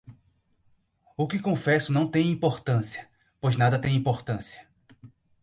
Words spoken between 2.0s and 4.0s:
tem importância, pois nada tem